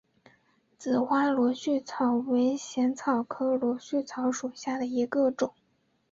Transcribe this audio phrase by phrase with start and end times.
[0.79, 5.53] 紫花螺序草为茜草科螺序草属下的一个种。